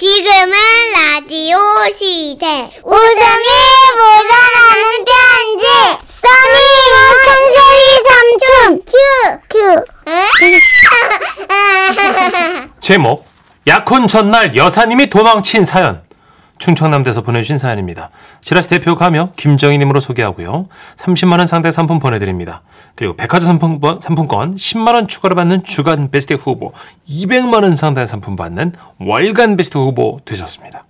지금은 0.00 0.52
라디오 0.94 1.58
시대. 1.94 2.70
웃음이 2.82 3.48
묻어나는 3.98 5.04
편지. 5.04 5.66
써니 6.22 6.56
우천세기 6.96 7.84
삼촌. 8.08 8.80
큐. 8.86 8.96
큐. 9.50 9.84
제목 12.80 13.26
약혼 13.66 14.08
전날 14.08 14.56
여사님이 14.56 15.10
도망친 15.10 15.66
사연 15.66 16.00
충청남도에서 16.60 17.22
보내주신 17.22 17.58
사연입니다. 17.58 18.10
지라시 18.40 18.68
대표 18.68 18.94
가명 18.94 19.32
김정희님으로 19.36 19.98
소개하고요. 19.98 20.68
30만 20.96 21.38
원 21.38 21.46
상당 21.46 21.72
상품 21.72 21.98
보내드립니다. 21.98 22.62
그리고 22.94 23.16
백화점 23.16 23.46
상품권, 23.46 24.00
상품권 24.00 24.54
10만 24.54 24.94
원 24.94 25.08
추가로 25.08 25.34
받는 25.34 25.64
주간 25.64 26.10
베스트 26.10 26.34
후보 26.34 26.72
200만 27.08 27.64
원 27.64 27.74
상당 27.74 28.06
상품 28.06 28.36
받는 28.36 28.74
월간 29.00 29.56
베스트 29.56 29.78
후보 29.78 30.20
되셨습니다. 30.24 30.84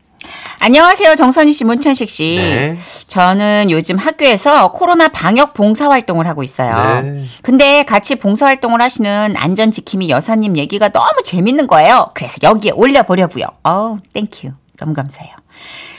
안녕하세요. 0.58 1.14
정선희 1.14 1.54
씨, 1.54 1.64
문천식 1.64 2.10
씨. 2.10 2.36
네. 2.36 2.76
저는 3.06 3.70
요즘 3.70 3.96
학교에서 3.96 4.72
코로나 4.72 5.08
방역 5.08 5.54
봉사 5.54 5.88
활동을 5.88 6.26
하고 6.26 6.42
있어요. 6.42 7.00
네. 7.00 7.24
근데 7.40 7.82
같이 7.84 8.16
봉사 8.16 8.44
활동을 8.44 8.82
하시는 8.82 9.34
안전 9.38 9.70
지킴이 9.70 10.10
여사님 10.10 10.58
얘기가 10.58 10.90
너무 10.90 11.22
재밌는 11.24 11.66
거예요. 11.66 12.10
그래서 12.14 12.34
여기에 12.42 12.72
올려보려고요. 12.72 13.46
어우, 13.62 13.98
thank 14.12 14.33
you. 14.33 14.50
너무 14.76 14.92
감사해요. 14.92 15.39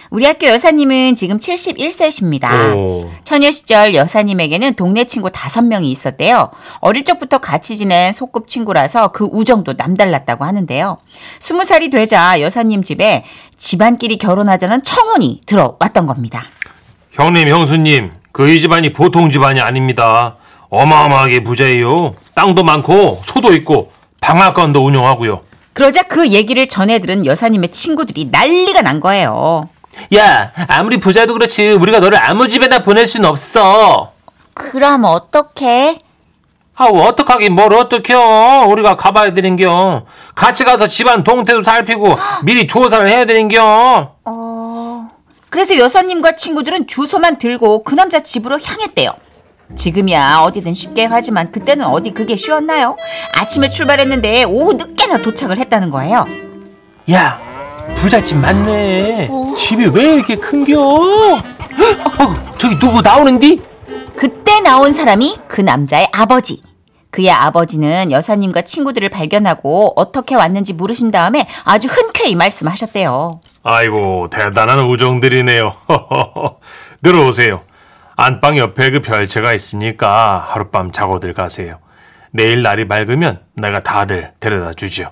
우리 0.10 0.26
학교 0.26 0.48
여사님은 0.48 1.16
지금 1.16 1.40
71세십니다. 1.40 2.76
오. 2.76 3.10
처녀 3.24 3.50
시절 3.50 3.96
여사님에게는 3.96 4.74
동네 4.76 5.06
친구 5.06 5.30
다섯 5.32 5.62
명이 5.62 5.90
있었대요. 5.90 6.52
어릴 6.82 7.06
적부터 7.06 7.38
같이 7.38 7.78
지낸 7.78 8.12
소꿉 8.12 8.46
친구라서 8.46 9.10
그 9.14 9.24
우정도 9.32 9.74
남달랐다고 9.78 10.44
하는데요. 10.44 10.98
스무 11.40 11.64
살이 11.64 11.90
되자 11.90 12.42
여사님 12.42 12.84
집에 12.84 13.24
집안끼리 13.58 14.18
결혼하자는 14.18 14.84
청혼이 14.84 15.42
들어왔던 15.46 16.08
겁니다. 16.08 16.44
형님, 17.12 17.48
형수님, 17.48 18.12
그 18.34 18.48
이 18.50 18.60
집안이 18.60 18.92
보통 18.94 19.30
집안이 19.30 19.62
아닙니다. 19.62 20.36
어마어마하게 20.70 21.44
부자예요. 21.44 22.16
땅도 22.34 22.64
많고, 22.64 23.22
소도 23.26 23.54
있고, 23.54 23.92
방앗간도 24.22 24.86
운영하고요. 24.86 25.42
그러자 25.74 26.04
그 26.04 26.30
얘기를 26.30 26.68
전해 26.68 27.00
들은 27.00 27.26
여사님의 27.26 27.70
친구들이 27.70 28.30
난리가 28.32 28.82
난 28.82 29.00
거예요. 29.00 29.70
야, 30.16 30.52
아무리 30.68 31.00
부자도 31.00 31.34
그렇지, 31.34 31.72
우리가 31.72 32.00
너를 32.00 32.24
아무 32.24 32.48
집에나 32.48 32.80
보낼 32.84 33.08
순 33.08 33.26
없어. 33.26 34.12
그럼 34.54 35.06
어떡해? 35.06 36.00
아, 36.76 36.86
어떡하긴 36.86 37.54
뭘 37.54 37.74
어떡해요. 37.74 38.66
우리가 38.70 38.96
가봐야 38.96 39.34
되는겨. 39.34 40.06
같이 40.36 40.64
가서 40.64 40.88
집안 40.88 41.24
동태도 41.24 41.64
살피고, 41.64 42.16
미리 42.44 42.68
조사를 42.68 43.10
해야 43.10 43.26
되는겨. 43.26 44.16
그래서 45.50 45.78
여사님과 45.78 46.38
친구들은 46.38 46.88
주소만 46.88 47.38
들고 47.38 47.84
그 47.84 47.94
남자 47.94 48.22
집으로 48.22 48.58
향했대요. 48.64 49.12
지금이야 49.76 50.40
어디든 50.42 50.74
쉽게 50.74 51.08
가지만 51.08 51.52
그때는 51.52 51.86
어디 51.86 52.12
그게 52.12 52.36
쉬웠나요? 52.36 52.98
아침에 53.34 53.70
출발했는데 53.70 54.44
오후 54.44 54.74
늦게나 54.74 55.20
도착을 55.20 55.58
했다는 55.58 55.90
거예요. 55.90 56.26
야, 57.12 57.40
부잣집 57.96 58.38
맞네. 58.38 59.30
집이 59.58 59.88
왜 59.88 60.16
이렇게 60.16 60.36
큰겨? 60.36 60.80
어, 60.80 62.56
저기 62.58 62.78
누구 62.80 63.02
나오는디? 63.02 63.62
그때 64.16 64.60
나온 64.62 64.94
사람이 64.94 65.38
그 65.48 65.62
남자의 65.62 66.08
아버지. 66.12 66.62
그의 67.10 67.30
아버지는 67.30 68.10
여사님과 68.12 68.62
친구들을 68.62 69.10
발견하고 69.10 69.94
어떻게 69.98 70.36
왔는지 70.36 70.72
물으신 70.74 71.12
다음에 71.12 71.46
아주 71.66 71.90
흔쾌히 71.90 72.36
말씀하셨대요. 72.36 73.42
아이고, 73.64 74.30
대단한 74.30 74.80
우정들이네요. 74.80 75.74
들어오세요. 77.04 77.58
안방 78.16 78.58
옆에 78.58 78.92
그 78.92 79.02
별채가 79.02 79.54
있으니까 79.54 80.46
하룻밤 80.50 80.92
자고들 80.92 81.34
가세요. 81.34 81.80
내일 82.32 82.62
날이 82.64 82.88
밝으면 82.88 83.42
내가 83.56 83.80
다들 83.80 84.34
데려다 84.40 84.74
주죠. 84.74 85.12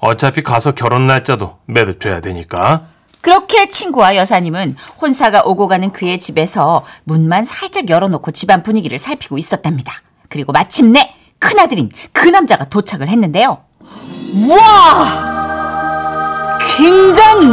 어차피 0.00 0.42
가서 0.42 0.72
결혼 0.72 1.06
날짜도 1.06 1.58
매듭줘야 1.66 2.20
되니까. 2.20 2.86
그렇게 3.20 3.68
친구와 3.68 4.16
여사님은 4.16 4.76
혼사가 5.00 5.42
오고 5.44 5.66
가는 5.66 5.92
그의 5.92 6.18
집에서 6.18 6.84
문만 7.04 7.44
살짝 7.44 7.88
열어놓고 7.88 8.32
집안 8.32 8.62
분위기를 8.62 8.98
살피고 8.98 9.38
있었답니다. 9.38 10.02
그리고 10.28 10.52
마침내 10.52 11.14
큰아들인 11.38 11.90
그 12.12 12.28
남자가 12.28 12.68
도착을 12.68 13.08
했는데요. 13.08 13.64
와! 14.48 15.34
굉장히 16.76 17.46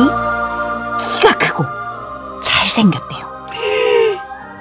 키가 1.00 1.38
크고 1.38 1.64
잘생겼대요. 2.44 3.31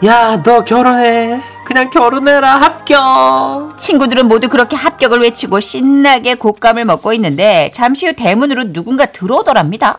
야, 0.05 0.43
너 0.43 0.65
결혼해. 0.65 1.41
그냥 1.67 1.91
결혼해라, 1.91 2.57
합격. 2.57 3.77
친구들은 3.77 4.29
모두 4.29 4.49
그렇게 4.49 4.75
합격을 4.75 5.21
외치고 5.21 5.61
신나게 5.61 6.37
곶감을 6.37 6.85
먹고 6.87 7.13
있는데 7.15 7.71
잠시 7.75 8.07
후 8.07 8.15
대문으로 8.15 8.73
누군가 8.73 9.07
들어오더랍니다. 9.07 9.99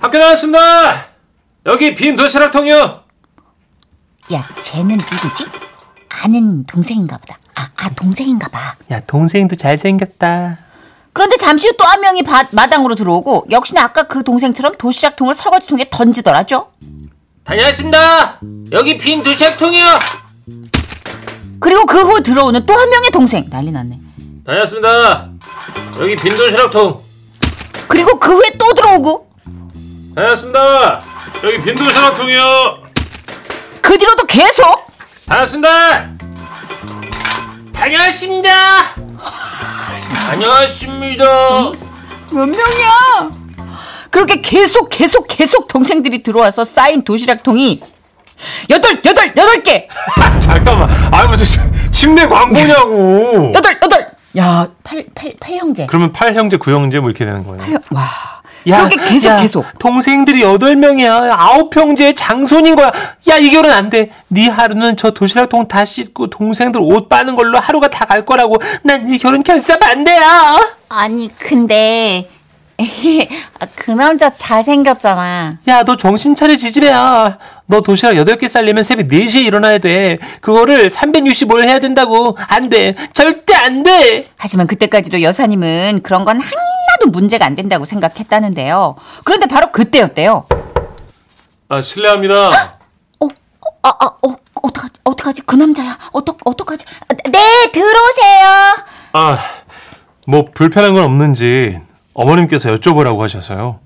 학교 0.00 0.18
나왔습니다. 0.18 1.06
여기 1.66 1.94
빈 1.94 2.16
도시락통이요. 2.16 3.00
야, 4.32 4.42
쟤는 4.60 4.96
누구지? 4.96 5.46
아는 6.08 6.64
동생인가 6.64 7.18
보다. 7.18 7.38
아, 7.54 7.68
아 7.76 7.90
동생인가 7.90 8.48
봐. 8.48 8.74
야, 8.90 9.00
동생도 9.06 9.54
잘생겼다. 9.56 10.58
그런데 11.12 11.36
잠시 11.36 11.66
후 11.68 11.72
또 11.76 11.84
한 11.84 12.00
명이 12.00 12.22
바- 12.22 12.46
마당으로 12.52 12.94
들어오고 12.94 13.46
역시나 13.50 13.82
아까 13.82 14.04
그 14.04 14.22
동생처럼 14.22 14.76
도시락통을 14.76 15.34
설거지통에 15.34 15.86
던지더라죠. 15.90 16.70
다녀왔습니다. 17.48 18.38
여기 18.72 18.98
빈 18.98 19.22
도시락통이요. 19.22 19.86
그리고 21.60 21.86
그후 21.86 22.22
들어오는 22.22 22.66
또 22.66 22.74
한 22.74 22.90
명의 22.90 23.10
동생 23.10 23.48
난리 23.48 23.72
났네. 23.72 23.98
다녀왔습니다. 24.44 25.30
여기 25.98 26.14
빈 26.14 26.36
도시락통. 26.36 27.00
그리고 27.88 28.18
그 28.18 28.34
후에 28.36 28.50
또 28.58 28.74
들어오고 28.74 29.30
다녀왔습니다. 30.14 31.02
여기 31.42 31.62
빈 31.62 31.74
도시락통이요. 31.74 32.82
그 33.80 33.96
뒤로도 33.96 34.24
계속 34.26 34.86
다녀왔습니다. 35.26 36.10
다녀왔습니다. 37.72 38.50
다녀왔습니다. 40.28 41.24
몇 42.30 42.46
명이야? 42.46 43.30
그렇게 44.10 44.40
계속 44.40 44.88
계속 44.88 45.26
계속 45.28 45.68
동생들이 45.68 46.22
들어와서 46.22 46.64
쌓인 46.64 47.02
도시락통이 47.02 47.80
여덟 48.70 49.00
여덟 49.04 49.26
여덟 49.36 49.62
개 49.62 49.88
잠깐만. 50.40 50.88
아 51.12 51.26
무슨 51.26 51.46
침대 51.92 52.26
광고냐고. 52.26 53.52
여덟 53.56 53.78
여덟 53.82 54.06
야 54.36 54.68
팔 54.84 55.04
팔 55.14 55.34
팔 55.40 55.56
형제 55.56 55.86
그러면 55.86 56.12
8형제, 56.12 56.58
9형제 56.58 57.00
뭐 57.00 57.10
이렇게 57.10 57.24
되는 57.24 57.44
거예요. 57.44 57.58
팔 57.58 57.70
형- 57.72 57.82
와 57.90 58.02
그렇게 58.64 58.96
계속 59.08 59.36
계속 59.38 59.64
동생들이 59.78 60.42
8명이야. 60.42 61.70
9형제의 61.70 62.14
장손인 62.16 62.76
거야. 62.76 62.92
야, 63.28 63.36
이 63.38 63.50
결혼 63.50 63.72
안 63.72 63.88
돼. 63.88 64.10
네 64.28 64.48
하루는 64.48 64.96
저 64.98 65.10
도시락통 65.12 65.68
다 65.68 65.84
씻고 65.86 66.28
동생들 66.28 66.78
옷 66.82 67.08
빠는 67.08 67.34
걸로 67.36 67.58
하루가 67.58 67.88
다 67.88 68.04
갈 68.04 68.26
거라고. 68.26 68.58
난 68.84 69.08
이 69.08 69.16
결혼 69.18 69.42
결사 69.42 69.78
반대야. 69.78 70.60
아니 70.90 71.30
근데 71.38 72.28
그 73.74 73.90
남자 73.90 74.30
잘생겼잖아. 74.30 75.58
야, 75.66 75.82
너 75.84 75.96
정신 75.96 76.34
차려 76.34 76.54
지지배야. 76.54 77.38
너 77.66 77.80
도시락 77.80 78.12
8개 78.14 78.46
쌀려면 78.48 78.84
새벽 78.84 79.08
4시에 79.08 79.44
일어나야 79.44 79.78
돼. 79.78 80.18
그거를 80.40 80.88
365일 80.88 81.64
해야 81.64 81.80
된다고. 81.80 82.36
안 82.46 82.68
돼. 82.68 82.94
절대 83.12 83.54
안 83.54 83.82
돼. 83.82 84.30
하지만 84.38 84.66
그때까지도 84.68 85.22
여사님은 85.22 86.00
그런 86.04 86.24
건 86.24 86.36
하나도 86.40 87.10
문제가 87.10 87.46
안 87.46 87.56
된다고 87.56 87.84
생각했다는데요. 87.84 88.94
그런데 89.24 89.46
바로 89.46 89.72
그때였대요. 89.72 90.46
아, 91.70 91.80
실례합니다. 91.80 92.48
어, 93.18 93.26
어, 93.26 93.28
아, 93.82 93.88
아, 93.88 94.04
어, 94.24 94.36
어떡하지? 94.62 94.94
어떡하지? 95.02 95.42
그 95.42 95.56
남자야. 95.56 95.98
어떡, 96.12 96.38
어떡하지? 96.44 96.84
아, 97.08 97.14
네, 97.30 97.70
들어오세요. 97.72 98.48
아, 99.14 99.38
뭐 100.26 100.46
불편한 100.54 100.94
건 100.94 101.02
없는지 101.04 101.80
어머님께서 102.28 102.70
여쭤보라고 102.74 103.20
하셔서요. 103.20 103.78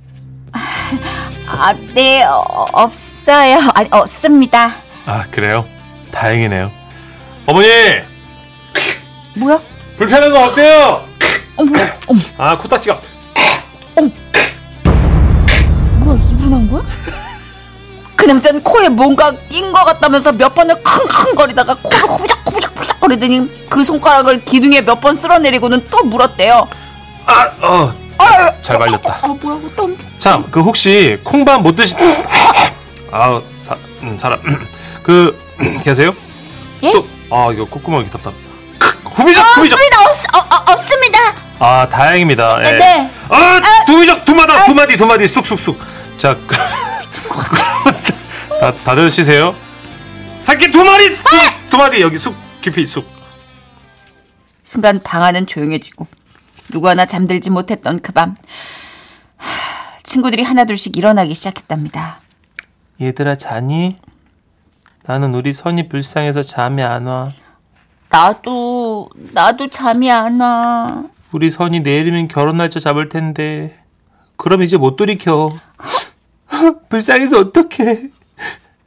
아, 1.47 1.75
네, 1.95 2.25
어, 2.25 2.65
없어요. 2.73 3.59
아니, 3.75 3.87
없습니다. 3.91 4.73
아, 5.05 5.25
그래요? 5.31 5.67
다행이네요. 6.11 6.71
어머니! 7.45 7.69
뭐야? 9.37 9.61
불편한 9.99 10.31
거 10.33 10.47
없대요? 10.47 11.05
어머, 11.57 11.73
어머, 12.09 12.21
아, 12.39 12.57
코딱지가. 12.57 12.99
뭐야, 15.99 16.19
입으로 16.31 16.49
나온 16.49 16.71
거야? 16.71 16.83
그 18.17 18.25
남자는 18.25 18.63
코에 18.63 18.89
뭔가 18.89 19.31
낀 19.51 19.73
것 19.75 19.85
같다면서 19.85 20.33
몇 20.33 20.55
번을 20.55 20.83
킁킁거리다가 20.83 21.77
코를 21.83 21.99
후작후작후작 22.09 23.01
거리더니 23.01 23.67
그 23.69 23.85
손가락을 23.85 24.43
기둥에 24.47 24.81
몇 24.81 25.01
번 25.03 25.15
쓸어내리고는 25.17 25.87
또 25.91 26.03
물었대요. 26.05 26.67
아, 27.27 27.43
어, 27.61 27.93
잘 28.63 28.79
말렸다. 28.79 29.19
아 29.23 29.27
뭐라고 29.27 29.71
또 29.75 29.97
참, 30.19 30.49
그 30.51 30.61
혹시 30.61 31.19
콩밥 31.25 31.63
못 31.63 31.75
드신 31.77 31.99
아, 33.11 33.41
사, 33.51 33.77
음, 34.03 34.19
사람 34.19 34.41
그 35.03 35.37
계세요? 35.83 36.15
예? 36.83 36.93
또, 36.93 37.07
아 37.31 37.51
이거 37.53 37.65
콧구멍이 37.65 38.09
답답. 38.11 38.33
후비적, 39.05 39.45
후비적. 39.57 39.79
없습니다 39.79 40.01
없, 40.01 40.09
어, 40.35 40.39
어, 40.39 40.73
없습니다 40.75 41.19
아 41.59 41.89
다행입니다. 41.89 42.59
예. 42.67 42.79
네. 42.79 43.11
아, 43.29 43.61
두비적 43.87 44.25
두 44.25 44.35
마디 44.35 44.53
두 44.67 44.75
마디 44.75 44.97
두 44.97 45.07
마디 45.07 45.29
쑥쑥쑥. 45.29 45.79
자, 46.19 46.37
그- 46.47 46.57
다 48.61 48.73
다들 48.75 49.11
쉬세요. 49.11 49.55
새끼 50.35 50.71
두 50.71 50.83
마리 50.85 51.17
두, 51.17 51.23
두 51.71 51.77
마디 51.77 52.01
여기 52.01 52.17
쑥 52.19 52.35
깊이 52.61 52.87
쑥. 52.87 53.05
순간 54.65 55.01
방 55.03 55.23
안은 55.23 55.47
조용해지고 55.47 56.07
누구 56.73 56.89
하나 56.89 57.05
잠들지 57.07 57.51
못했던 57.51 58.01
그밤 58.01 58.35
친구들이 60.03 60.43
하나둘씩 60.43 60.97
일어나기 60.97 61.35
시작했답니다. 61.35 62.21
얘들아 63.01 63.37
자니? 63.37 63.97
나는 65.05 65.35
우리 65.35 65.53
선이 65.53 65.89
불쌍해서 65.89 66.43
잠이 66.43 66.83
안 66.83 67.07
와. 67.07 67.29
나도 68.09 69.11
나도 69.33 69.69
잠이 69.69 70.11
안 70.11 70.41
와. 70.41 71.05
우리 71.31 71.51
선이 71.51 71.81
내일이면 71.81 72.29
결혼 72.29 72.57
날짜 72.57 72.81
잡을 72.81 73.09
텐데. 73.09 73.79
그럼 74.37 74.63
이제 74.63 74.77
못 74.77 74.97
돌이켜. 74.97 75.49
불쌍해서 76.89 77.39
어떡해. 77.39 78.09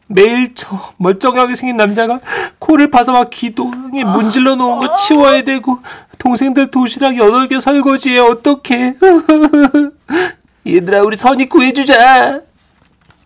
매일 0.07 0.53
저 0.53 0.93
멀쩡하게 0.97 1.55
생긴 1.55 1.77
남자가 1.77 2.19
코를 2.59 2.91
파서 2.91 3.11
막 3.11 3.29
기둥에 3.29 4.03
문질러 4.03 4.55
놓은 4.55 4.79
거 4.79 4.95
치워야 4.95 5.41
되고 5.43 5.79
동생들 6.19 6.69
도시락 6.69 7.17
여덟 7.17 7.47
개 7.47 7.59
설거지해 7.59 8.19
어떡해. 8.19 8.95
얘들아 10.67 11.01
우리 11.01 11.17
선이 11.17 11.49
구해주자. 11.49 12.41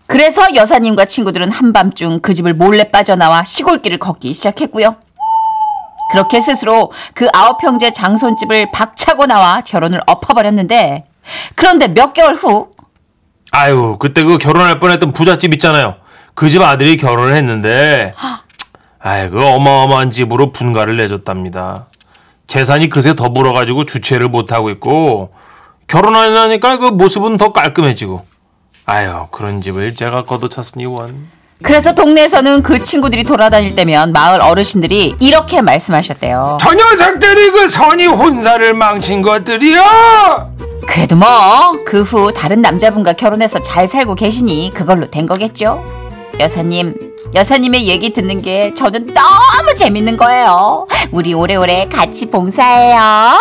그래서 0.07 0.55
여사님과 0.55 1.05
친구들은 1.05 1.51
한밤중 1.51 2.21
그 2.21 2.33
집을 2.33 2.53
몰래 2.53 2.85
빠져나와 2.85 3.43
시골길을 3.43 3.99
걷기 3.99 4.33
시작했고요. 4.33 4.95
그렇게 6.11 6.41
스스로 6.41 6.91
그 7.13 7.27
아홉 7.33 7.63
형제 7.63 7.91
장손집을 7.91 8.71
박차고 8.71 9.27
나와 9.27 9.61
결혼을 9.61 10.01
엎어버렸는데 10.07 11.05
그런데 11.53 11.87
몇 11.87 12.13
개월 12.13 12.33
후 12.33 12.71
아유 13.51 13.97
그때 13.99 14.23
그 14.23 14.39
결혼할 14.39 14.79
뻔했던 14.79 15.11
부잣집 15.13 15.53
있잖아요. 15.53 15.95
그 16.39 16.49
집 16.49 16.61
아들이 16.61 16.95
결혼을 16.95 17.35
했는데 17.35 18.13
아이 18.99 19.29
그 19.29 19.45
어마어마한 19.45 20.09
집으로 20.11 20.53
분가를 20.53 20.95
내줬답니다. 20.95 21.87
재산이 22.47 22.87
그새 22.89 23.13
더 23.13 23.33
불어가지고 23.33 23.83
주체를 23.83 24.29
못하고 24.29 24.69
있고 24.69 25.31
결혼하니까 25.87 26.77
그 26.77 26.85
모습은 26.85 27.37
더 27.37 27.51
깔끔해지고 27.51 28.25
아유 28.85 29.27
그런 29.31 29.61
집을 29.61 29.95
제가 29.95 30.23
걷어찼으니 30.23 30.85
원. 30.85 31.27
그래서 31.61 31.93
동네에서는 31.93 32.63
그 32.63 32.81
친구들이 32.81 33.25
돌아다닐 33.25 33.75
때면 33.75 34.13
마을 34.13 34.39
어르신들이 34.41 35.17
이렇게 35.19 35.61
말씀하셨대요. 35.61 36.57
저 36.61 36.73
녀석들이 36.73 37.51
그 37.51 37.67
선이 37.67 38.05
혼사를 38.05 38.73
망친 38.75 39.21
것들이야. 39.21 40.47
그래도 40.87 41.17
뭐 41.17 41.83
그 41.85 42.01
후 42.01 42.33
다른 42.33 42.61
남자분과 42.61 43.13
결혼해서 43.13 43.59
잘 43.59 43.87
살고 43.87 44.15
계시니 44.15 44.71
그걸로 44.73 45.05
된 45.11 45.25
거겠죠. 45.25 45.98
여사님, 46.39 46.95
여사님의 47.35 47.87
얘기 47.87 48.13
듣는 48.13 48.41
게 48.41 48.73
저는 48.73 49.13
너무 49.13 49.75
재밌는 49.75 50.17
거예요. 50.17 50.87
우리 51.11 51.33
오래오래 51.33 51.87
같이 51.89 52.27
봉사해요. 52.29 53.39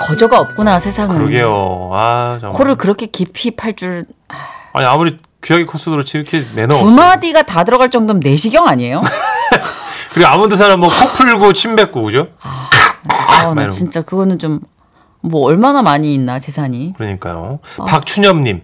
거저가 0.00 0.38
없구나 0.40 0.78
세상은. 0.78 1.16
그러게요. 1.18 1.90
아 1.92 2.38
정말. 2.40 2.56
코를 2.56 2.74
그렇게 2.76 3.06
깊이 3.06 3.50
팔줄두 3.56 4.12
아니 4.72 4.86
아무리 4.86 5.16
귀하게 5.42 5.66
컸어도 5.66 5.96
이렇게 5.96 6.44
매너 6.54 6.76
없어. 6.76 6.90
마디가 6.90 7.42
다 7.42 7.64
들어갈 7.64 7.88
정도면 7.90 8.20
내시경 8.20 8.66
아니에요? 8.68 9.02
그리고 10.12 10.28
아무도 10.28 10.56
사람 10.56 10.80
뭐 10.80 10.88
코 10.88 11.06
풀고 11.08 11.52
침 11.52 11.76
뱉고 11.76 12.02
그죠? 12.02 12.28
아, 13.08 13.48
막 13.48 13.54
나. 13.54 13.68
진짜 13.68 14.02
그거는 14.02 14.38
좀 14.38 14.60
뭐 15.28 15.42
얼마나 15.46 15.82
많이 15.82 16.14
있나 16.14 16.38
재산이. 16.38 16.94
그러니까요. 16.96 17.58
박춘엽님. 17.78 18.62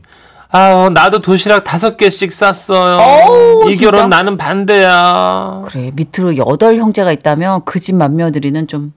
아, 0.55 0.91
나도 0.93 1.23
도시락 1.23 1.65
다섯 1.65 1.97
개씩 1.97 2.31
쌌어요. 2.31 2.97
어우, 2.99 3.71
이 3.71 3.75
진짜? 3.77 3.91
결혼 3.91 4.11
나는 4.11 4.37
반대야. 4.37 5.63
그래 5.65 5.91
밑으로 5.97 6.37
여덟 6.37 6.77
형제가 6.77 7.11
있다면 7.13 7.65
그 7.65 7.81
집 7.81 7.97
맏며느리는 7.97 8.67
좀 8.69 8.93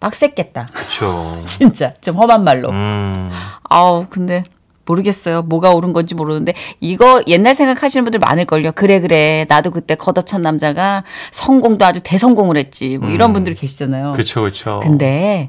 빡셌겠다. 0.00 0.66
그렇죠. 0.72 1.42
진짜 1.46 1.92
좀 2.00 2.16
험한 2.16 2.44
말로. 2.44 2.70
음, 2.70 3.30
아우 3.68 4.06
근데 4.08 4.44
모르겠어요. 4.86 5.42
뭐가 5.42 5.72
옳은 5.72 5.92
건지 5.94 6.14
모르는데 6.14 6.52
이거 6.80 7.22
옛날 7.26 7.54
생각하시는 7.54 8.04
분들 8.04 8.20
많을걸요. 8.20 8.72
그래 8.72 9.00
그래 9.00 9.46
나도 9.48 9.70
그때 9.72 9.94
걷어찬 9.96 10.42
남자가 10.42 11.02
성공도 11.32 11.84
아주 11.86 12.00
대성공을 12.04 12.56
했지. 12.56 12.98
뭐 12.98 13.10
이런 13.10 13.32
분들이 13.32 13.54
계시잖아요. 13.56 14.12
그렇죠, 14.12 14.42
그렇죠. 14.42 14.80
근데 14.82 15.48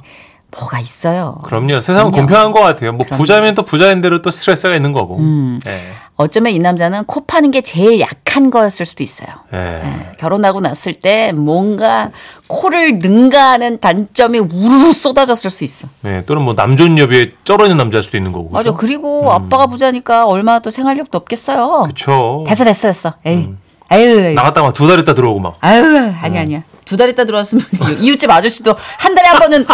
뭐가 0.57 0.79
있어요. 0.79 1.37
그럼요. 1.43 1.81
세상은 1.81 2.11
그럼요. 2.11 2.27
공평한 2.27 2.51
것 2.51 2.61
같아요. 2.61 2.93
뭐 2.93 3.05
부자면 3.05 3.53
또 3.53 3.63
부자인 3.63 4.01
대로 4.01 4.21
또 4.21 4.31
스트레스가 4.31 4.75
있는 4.75 4.93
거고. 4.93 5.17
음. 5.17 5.59
예. 5.67 5.81
어쩌면 6.17 6.53
이 6.53 6.59
남자는 6.59 7.03
코 7.05 7.25
파는 7.25 7.51
게 7.51 7.59
제일 7.59 7.99
약한 7.99 8.49
거였을 8.49 8.85
수도 8.85 9.03
있어요. 9.03 9.27
예. 9.53 9.81
예, 9.83 10.11
결혼하고 10.17 10.61
났을 10.61 10.93
때 10.93 11.33
뭔가 11.33 12.11
코를 12.47 12.99
능가하는 12.99 13.81
단점이 13.81 14.39
우르르 14.39 14.93
쏟아졌을 14.93 15.49
수 15.49 15.65
있어. 15.65 15.89
네, 16.01 16.23
또는 16.25 16.43
뭐 16.43 16.53
남존 16.53 16.97
여비에 16.97 17.33
쩔어 17.43 17.65
있는 17.65 17.75
남자일 17.75 18.01
수도 18.01 18.15
있는 18.15 18.31
거고. 18.31 18.49
맞아. 18.49 18.71
그죠? 18.71 18.75
그리고 18.75 19.33
아빠가 19.33 19.67
부자니까 19.67 20.25
얼마나 20.25 20.59
또 20.59 20.71
생활력도 20.71 21.17
없겠어요. 21.17 21.83
그렇죠. 21.83 22.45
됐어, 22.47 22.63
됐어, 22.63 22.87
됐어. 22.87 23.13
에이. 23.25 23.49
아유, 23.89 24.33
나갔다가 24.33 24.71
두달 24.71 24.99
있다 24.99 25.13
들어오고 25.15 25.41
막. 25.41 25.57
아유, 25.59 26.13
아니, 26.21 26.39
아니야. 26.39 26.63
두 26.85 26.97
달 26.97 27.09
있다 27.09 27.25
들어왔으면 27.25 27.65
이웃집 27.99 28.29
아저씨도 28.29 28.75
한 28.99 29.15
달에 29.15 29.27
한 29.27 29.39
번은 29.39 29.65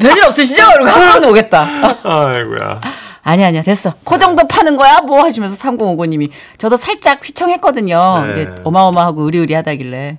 별일 0.00 0.24
없으시죠? 0.24 0.62
그리고 0.74 0.90
한 0.90 1.12
번은 1.12 1.28
오겠다. 1.30 1.66
아이고야. 2.04 2.80
아니, 3.22 3.44
아니야. 3.44 3.62
됐어. 3.62 3.92
그 4.04 4.16
정도 4.18 4.46
파는 4.48 4.76
거야? 4.76 5.00
뭐 5.00 5.22
하시면서 5.22 5.56
3059님이. 5.56 6.30
저도 6.56 6.76
살짝 6.76 7.20
휘청했거든요. 7.26 8.24
네. 8.34 8.46
어마어마하고 8.64 9.22
의리의리하다길래. 9.24 10.18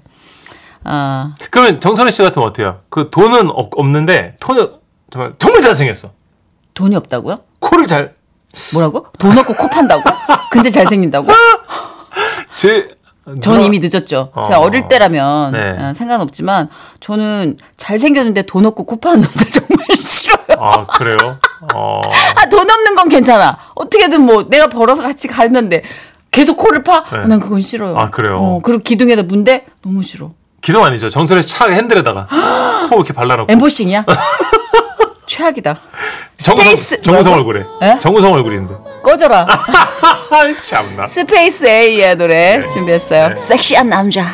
아, 0.83 1.33
그러면 1.51 1.81
정선혜 1.81 2.11
씨 2.11 2.21
같으면 2.21 2.47
어때요? 2.47 2.81
그 2.89 3.09
돈은 3.09 3.49
없, 3.49 3.71
없는데 3.75 4.35
돈은 4.39 4.69
정말 5.11 5.33
정말 5.39 5.61
잘생겼어. 5.61 6.11
돈이 6.73 6.95
없다고요? 6.95 7.39
코를 7.59 7.87
잘 7.87 8.15
뭐라고? 8.73 9.07
돈 9.17 9.37
없고 9.37 9.53
코 9.55 9.67
판다고? 9.69 10.03
근데 10.51 10.69
잘생긴다고? 10.69 11.27
제. 12.57 12.87
전 13.41 13.53
누나- 13.55 13.65
이미 13.65 13.79
늦었죠. 13.79 14.31
제가 14.43 14.59
어. 14.59 14.61
어릴 14.63 14.87
때라면 14.87 15.51
네. 15.51 15.75
어, 15.79 15.93
상관없지만 15.93 16.69
저는 16.99 17.57
잘생겼는데 17.77 18.43
돈 18.43 18.65
없고 18.65 18.85
코 18.85 18.99
파는 18.99 19.21
남자 19.21 19.45
정말 19.59 19.85
싫어요. 19.95 20.57
아 20.59 20.85
그래요? 20.85 21.17
어. 21.73 22.01
아, 22.35 22.49
돈 22.49 22.69
없는 22.69 22.95
건 22.95 23.09
괜찮아. 23.09 23.57
어떻게든 23.75 24.21
뭐 24.21 24.45
내가 24.49 24.67
벌어서 24.67 25.01
같이 25.01 25.27
갔는데 25.27 25.83
계속 26.31 26.57
코를 26.57 26.83
파? 26.83 27.03
네. 27.05 27.17
어, 27.17 27.27
난 27.27 27.39
그건 27.39 27.61
싫어요. 27.61 27.97
아, 27.97 28.09
그래요? 28.09 28.37
어, 28.37 28.59
그리고 28.63 28.81
기둥에다 28.83 29.23
문대? 29.23 29.65
너무 29.83 30.03
싫어. 30.03 30.31
기둥 30.61 30.83
아니죠? 30.83 31.09
지 31.09 31.39
차 31.39 31.69
핸들에다가 31.69 32.27
코 32.89 32.95
이렇게 32.97 33.13
발라놓고. 33.13 33.51
엠보싱이야? 33.51 34.05
최악이다. 35.25 35.79
정우성, 36.41 36.73
스페이스- 36.75 37.03
정우성? 37.03 37.33
얼굴에. 37.33 37.63
에? 37.81 37.99
정우성 37.99 38.33
얼굴인데. 38.33 38.73
꺼져라. 39.03 39.45
아 40.31 40.53
참나. 40.61 41.07
스페이스 41.07 41.65
A의 41.67 42.15
노래 42.15 42.57
네. 42.59 42.67
준비했어요. 42.69 43.35
섹시한 43.35 43.89
남자. 43.89 44.25